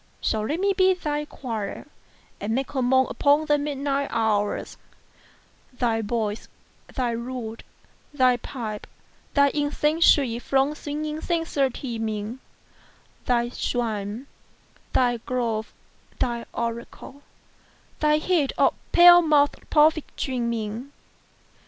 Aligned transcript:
So 0.19 0.41
let 0.41 0.59
me 0.59 0.73
be 0.73 0.95
thy 0.95 1.25
choir, 1.25 1.85
and 2.39 2.55
make 2.55 2.73
a 2.73 2.81
moan 2.81 3.05
Upon 3.07 3.45
the 3.45 3.59
midnight 3.59 4.07
hours; 4.11 4.77
45 5.77 5.79
Thy 5.79 6.01
voice, 6.01 6.47
thy 6.91 7.13
lute, 7.13 7.61
thy 8.11 8.37
pipe, 8.37 8.87
thy 9.35 9.49
incense 9.49 10.07
sweet 10.07 10.39
From 10.41 10.73
swingèd 10.73 11.21
censer 11.21 11.69
teeming: 11.69 12.39
Thy 13.27 13.49
shrine, 13.49 14.25
thy 14.91 15.17
grove, 15.17 15.71
thy 16.17 16.45
oracle, 16.51 17.21
thy 17.99 18.17
heat 18.17 18.53
Of 18.57 18.73
pale 18.91 19.21
mouth'd 19.21 19.69
prophet 19.69 20.05
dreaming. 20.17 20.93